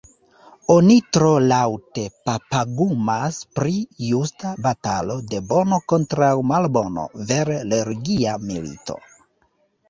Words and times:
Oni 0.75 0.93
tro 1.15 1.33
laŭte 1.49 2.05
papagumas 2.29 3.37
pri 3.57 3.73
justa 4.05 4.55
batalo 4.69 5.19
de 5.35 5.43
Bono 5.53 5.79
kontraŭ 5.95 6.31
Malbono, 6.53 7.05
vere 7.29 7.61
religia 7.75 8.35
milito. 8.49 8.99